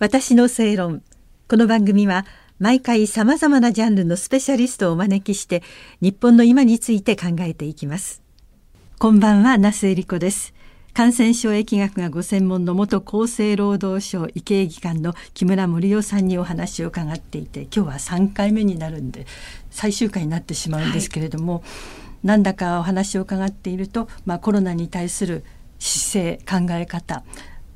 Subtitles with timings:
[0.00, 1.02] 私の正論。
[1.48, 2.26] この番組は
[2.58, 5.62] 毎回さまざまなジャンルのスペシャリストをお招きして
[6.00, 8.20] 日本の今について考えていきます。
[8.98, 10.52] こんばんは那須恵理子です。
[10.94, 19.26] 感染症疫学がご専門の元厚生労働省医系技官の木村盛夫さんにお話を伺っていて今日は3回目になるんで
[19.70, 21.62] 最終回になってしまうんですけれども、はい、
[22.26, 25.44] なんだかお話を伺っていると、まあ、コロナに対する
[25.78, 27.22] 姿勢考え方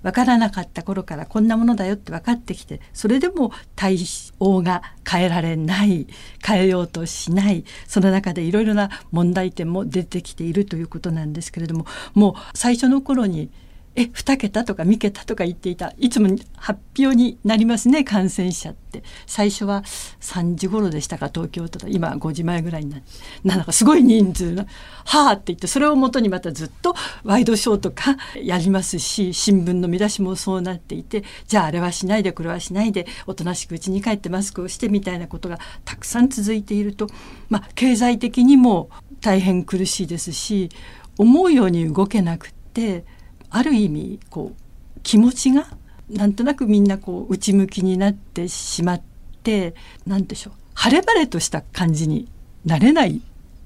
[0.03, 3.99] 分からなかった頃からこんなものだよって分かってきてそれでも対
[4.39, 6.07] 応が変えられない
[6.45, 13.51] 変えようとしないその中でいろいろな問題点も出てきているということなんですけれどももう最初の頃に
[13.99, 15.93] え2桁とか3桁とか言っていた。
[15.99, 19.03] いつも発表になりますね感染者って。
[19.27, 19.83] 最初は
[20.21, 23.09] 3時頃でしたか東京都今5時前ぐらいになって。
[23.43, 24.67] なんかすごい人数の
[25.05, 26.95] 「はあ」って言ってそれをもとにまたずっと
[27.25, 37.09] ワイドショーとかやりますし新聞の見出しもそうなっていてじゃああれはしないでこれはしないでおとなしく家に帰ってマスクをしてみたいなことがたくさん続いていると、
[37.49, 40.69] まあ、経済的にも大変苦しいですし
[41.17, 43.05] 思うように動けなくって。
[43.51, 45.67] ある意味こう気持ちが
[46.11, 49.03] なんとなくみんなこう内向きになってしまっ
[49.43, 49.75] て
[50.07, 50.53] 何でしょう。
[50.75, 52.29] 晴れ晴れとした感じに
[52.65, 53.21] なれない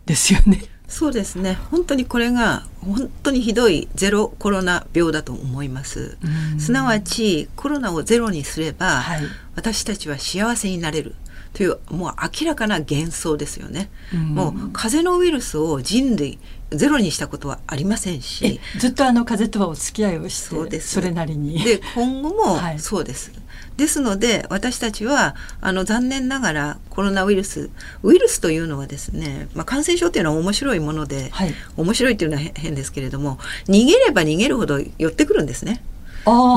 [0.06, 0.62] ですよね。
[0.88, 1.54] そうですね。
[1.70, 6.18] 本当にこれが本当にひどいゼロコロナ病だと思います。
[6.58, 9.22] すなわちコロナをゼロにすれば、はい、
[9.54, 11.14] 私たちは幸せになれる。
[11.54, 16.38] というもう明らかな幻想ですよね、もう風邪のウイルスを人類
[16.74, 18.60] ゼロにしたことはありませんし。
[18.78, 20.94] ずっとあの風とはお付き合いをしてそうです。
[20.94, 21.62] それなりに。
[21.62, 23.40] で今後も そうです、はい、
[23.76, 27.70] ですので私たちはあの残念ながらコロナウイルス
[28.02, 35.82] ウイルスというのはですね、まあ、感染症というのは面白いもので、はい、面白いというのは変ですけれども逃げれば逃げるほど寄ってくるんですね。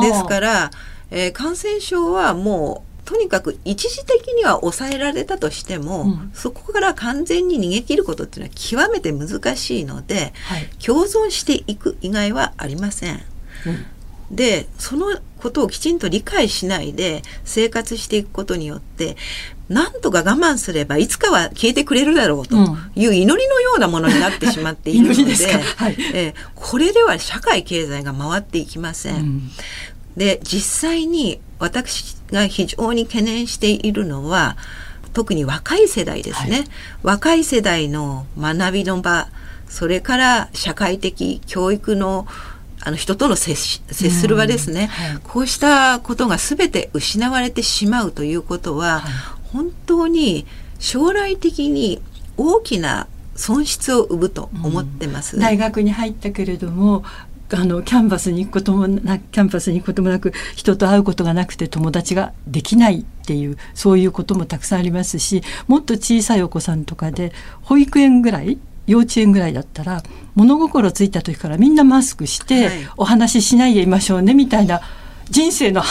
[0.01, 0.71] ですから、
[1.11, 13.21] えー、感染症はもうとにかく一時的には抑えられたとしても、うん、そこから完全に逃げ切ることっていうのは極めて難しいので、はい、共存していく以外はありません。
[13.65, 13.85] うん。
[14.31, 19.15] でそのことをきちんと理解しないで生活していくことによって
[19.69, 22.55] なんとか我慢すればいつかは消えてくれるだろうと
[22.95, 25.35] いう祈りのようなものになってしまっているので
[25.77, 29.15] はい、えこれでは社会経済が回っていきません。
[29.15, 29.51] うん、
[30.17, 34.57] で実際に私が非常に懸念しているのは
[35.13, 36.65] 特に若い世代ですね、はい、
[37.03, 39.29] 若い世代の学びの場
[39.67, 42.27] それから社会的教育の
[42.81, 43.55] あの人との接
[43.87, 49.11] 接する場ですね、はい、こうしたことが全て失われてしまうということは、はい、
[49.51, 50.45] 本当に
[50.77, 51.99] 将来的に
[52.37, 57.03] 大きな損失を生むと思ってます、うん、大学に入ったけれども
[57.55, 68.57] あのキャンパスに行くこともなキャンパスに行くこともなく人と会うことがなくて友達ができないっていうそういうこともたくさんありますしもっと小さいお子さんとかで保育園ぐらい
[68.87, 70.03] 幼稚園ぐらいだったら
[70.35, 74.81] 物心ついた時からみんなマスクして、お話ししないでいましょうねみたいな
[75.29, 75.81] 人生の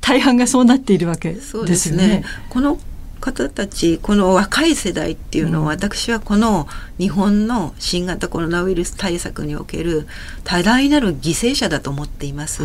[0.00, 1.64] 大半がそうなっているわけですよ
[1.96, 2.08] ね。
[2.08, 2.78] ねこの
[3.24, 6.68] 方たちこの若い世代っていうのは、私はこの
[6.98, 10.06] 日本の新型コロナウイルス対策における
[10.44, 12.62] 多大なる犠牲者だと思っています。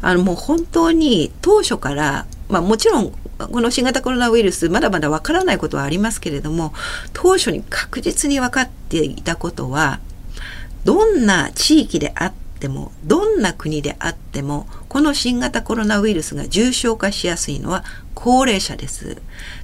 [0.00, 6.72] あのもう本当に当初から、まあ、もちろんこの新型コロナウイルスまだまだわからないことはありますけれども
[7.12, 10.00] 当初に確実に分かっていたことは
[10.84, 17.82] どんな地域であってもどんな国であってもこの新型コロナウイルスが重症化しやすいのは
[18.14, 19.22] 高齢者です。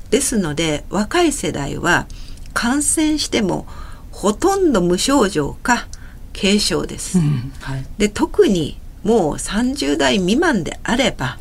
[0.09, 2.07] ですので若い世代は
[2.55, 3.67] 感染しても
[4.11, 5.87] ほとんど無症状か
[6.33, 7.19] 軽症です。
[7.19, 11.39] うんはい、で特にもう30代未満であれば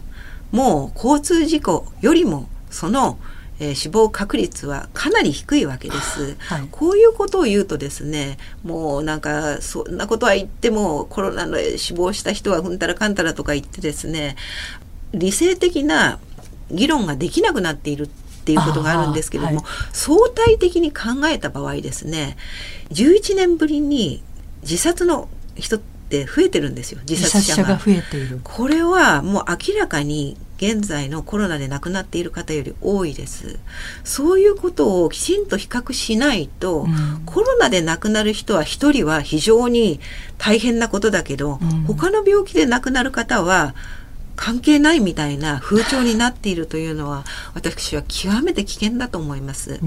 [0.52, 3.18] もう交通事故よりもその、
[3.60, 14.36] えー、死亡確率はかなり低いわけです、はい、こういうことを言うとですねもうなんかそんなことは言ってもコロナで死亡した人はうんたらかんたらとか言ってですね
[15.14, 16.20] 理性的な
[16.70, 22.38] 議論ができなくなっているっていうことがあるんですけども、はい、相対的に考えた場合ですね
[22.92, 24.24] 11年ぶりに
[24.62, 27.00] 自殺の人って増えてるんですよ。
[27.08, 28.40] 自殺者が増えている。
[28.44, 33.60] これはもう明らかに現在のコロナで亡くなっている方より多いです。
[34.04, 40.00] そういうことをきちんと比較しないと、うん、コロナで亡くなる人は1人は非常に
[40.38, 43.76] 大変なことだけど、うん、他の病気で亡くなる方は
[44.36, 49.80] 関係ないみたいな風潮になっているというのは私は極めて危険だと思います。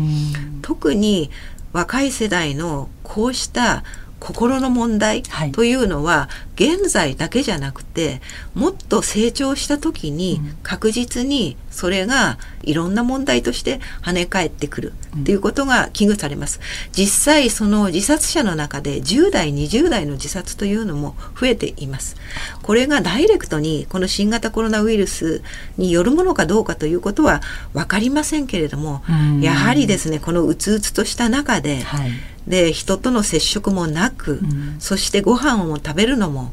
[0.62, 1.30] 特に
[1.72, 3.84] 若い世代のこうした
[4.20, 5.22] 心の問題
[5.52, 8.20] というのは、現在だけじゃなくて
[8.54, 16.60] もっと成長した時に確実にそれがいろんな問題として跳ね返ってくるっていうことが危惧されます。
[16.92, 22.16] 実際その自殺者の中で10代20代の自殺というのも増えています。
[22.62, 25.42] これがダイレクトにこの新型コロナウイルス
[25.76, 27.40] によるものかどうかということは
[27.72, 29.02] 分かりませんけれども、
[29.40, 32.10] やはりですねこのうつうつとした中で、はい
[32.46, 36.52] で人との接触もなく、うん、そしてご飯を食べるのも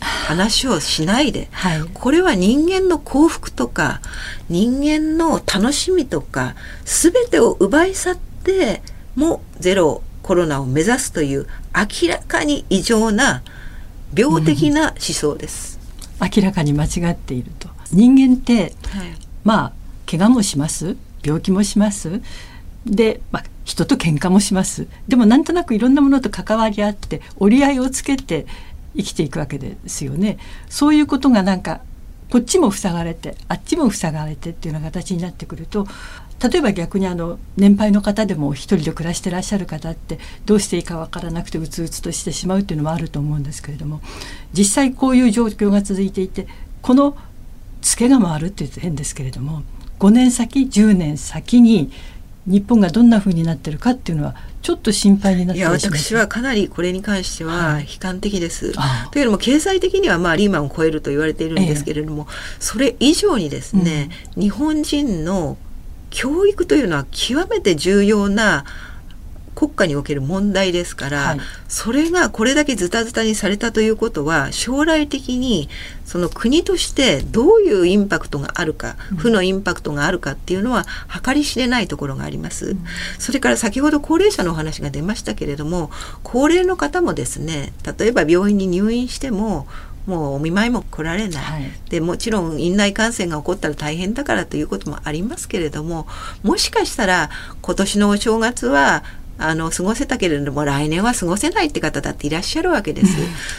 [0.00, 4.00] 話をしないで、はい、これは人間の幸福とか
[4.48, 6.54] 人間の楽しみとか
[6.84, 8.82] 全てを奪い去って
[9.14, 13.42] もゼロコロナを目指すという明らかに異常な
[14.14, 15.78] 病的な思想です、
[16.20, 17.68] うん、明らかに間違っていると。
[17.92, 19.14] 人間って、はい、
[19.44, 19.72] まあ
[20.10, 20.96] 怪我もします。
[21.22, 22.20] 病気もします。
[22.86, 24.86] で、まあ、人と喧嘩もします。
[25.08, 28.46] でもなんとなくいろんなものと関わり合って折り合いをつけて
[28.96, 30.38] 生きていくわけですよね。
[30.68, 31.80] そういうことがなんか
[32.30, 35.86] こっちも塞がれてあっちも塞がれてっていうような形になってくると
[36.50, 44.00] 例えば逆にあの年配の方でも一人で暮らしてらっしゃる方ってどうしていいかわからなくてうつうつとしてしまうっていうのもあると思うんですけれども
[44.52, 46.48] 実際こういう状況が続いていて
[46.82, 47.16] この
[47.80, 49.62] ツケが回るって言うと変ですけれども
[50.00, 51.90] 5年先10年先に
[52.46, 58.72] 日本がどんなふうになってるかっていうのはちょっと心配になっていや私はかなりこれに関しては悲観的です。
[58.72, 65.56] はい、というのも経済的にはまあリーマンを超えると言われているんですけれども、ええ、それ以上にですね、うん、日本人の
[66.10, 68.64] 教育というのは極めて重要な
[69.56, 75.70] 国家における問題ですから、はい、それがこれだけズタズタにされたということは将来的に
[76.04, 80.84] その国としてどういうインパクトがあるか、うん、負のインパクトがあるかっていうのは
[81.24, 82.84] 計り知れないところがあります、うん、
[83.18, 85.90] それから先ほど高齢者のお話が出ましたけれども
[86.22, 89.66] 高齢の方もですね例えば病院に入院しても
[90.06, 96.06] もうお見舞いも来られない、はい、でもちろん院内感染が起こったら大変だからということもありますけれども
[96.42, 97.30] もしかしたら
[97.60, 99.02] 今年のお正月は
[99.38, 103.16] あの過ごせたけれども来年は過ごせないって方だっていらっしゃるわけです。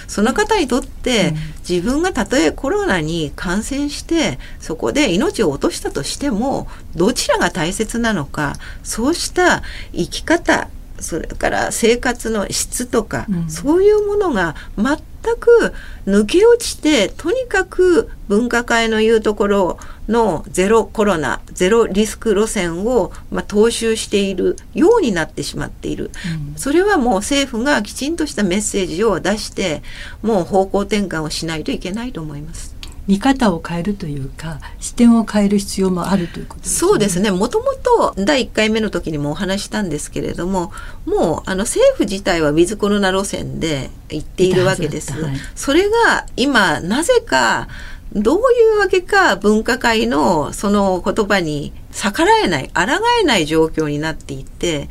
[0.07, 1.33] その方にとって
[1.67, 8.53] 自分がたとえコロナに感染してそこで命を落としたとしてもどちらが大切なのか
[8.83, 9.61] そうした
[9.93, 10.69] 生き方
[10.99, 14.97] それから生活の質とか、うん、そういうものが全
[15.35, 15.73] く
[16.05, 26.11] 抜け落ちてとにかく分科会の言うところのゼロコロナゼロリスク路線を、まあ、踏襲しているようになってしまっている、
[26.51, 29.81] うん、それはもう政府がきちんとしたメッセージを出して
[30.21, 32.76] もう方向転換をしないといけないと思います。
[33.07, 36.89] 見方を変えるというか視点を変える必要もあるということですね。
[36.89, 40.71] そうですねもともと第1回目の時にもお話したんですけれども
[41.05, 45.13] もうあの政府自体はウィズコロナ路線で行っているわけです。
[45.13, 47.67] はい、それが今なぜか
[48.13, 48.41] どうい
[48.75, 52.83] うわけか分科会のその言葉に逆らえない、抗
[53.21, 54.87] えない状況になっていて、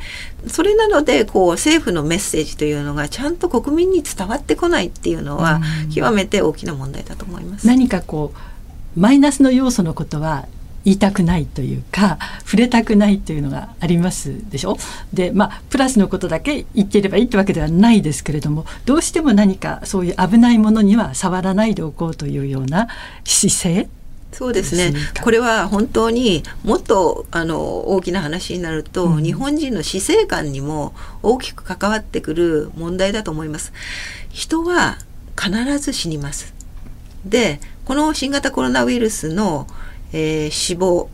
[0.48, 5.60] それなので、こう、政府のメッセージというのがちゃんと国民に伝わってこないっていうのは、
[5.94, 7.66] 極めて大きな問題だと思います。
[7.66, 8.34] 何かこ
[8.96, 10.46] う、マイナスの要素のことは
[10.84, 14.78] 言いたくないというか触れたくないというのがありますでしょ？
[15.12, 22.86] でまあプラスのことだけ言っていればいいってわけではないですけれどもどうしても何かそういう危ないものには触らないでおこうというような
[23.24, 23.88] 姿勢
[24.36, 24.92] そうですね
[25.22, 33.72] これは本当にもっとあの大きな話になると、うん、日本人の死生観にも大きく関わってくる問題だと思います。
[34.28, 34.98] 人は
[35.40, 36.54] 必ず死にます。
[37.24, 39.66] でこの新型コロナウイルスの
[40.12, 41.08] えー、死亡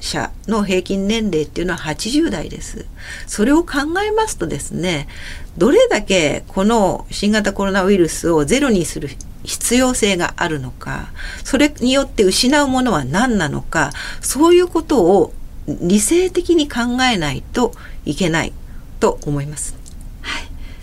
[0.00, 2.86] 者の平均年齢っていうのは80代です。
[3.26, 5.08] それを考えますとですね、
[5.56, 9.08] どれだけこの新型コロナウイルスをゼロにする
[9.44, 11.12] 必要性があるのか、
[11.44, 15.32] それによって失うものは何なのか、そういうことを
[15.66, 17.74] 理性的に考えないと
[18.04, 18.52] いけない
[19.00, 19.76] と思います。
[20.22, 20.42] はい。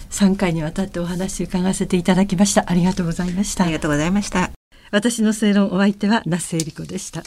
[0.09, 2.65] 3回にわたってお話伺わせていただきました。
[2.67, 3.63] ありがとうございました。
[3.65, 4.51] ありがとうございました。
[4.91, 7.23] 私の正論お相手は那須恵理子でした。